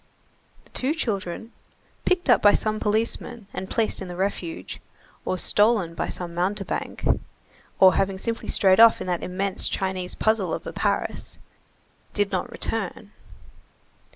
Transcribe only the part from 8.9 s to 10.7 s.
in that immense Chinese puzzle of